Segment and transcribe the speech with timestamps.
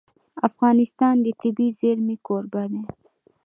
[0.47, 2.81] افغانستان د طبیعي زیرمې کوربه دی.